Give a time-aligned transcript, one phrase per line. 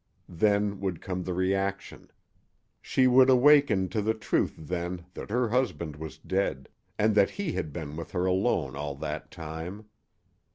[0.33, 2.09] Then would come the reaction.
[2.81, 7.51] She would awaken to the truth then that her husband was dead, and that he
[7.51, 9.85] had been with her alone all that time.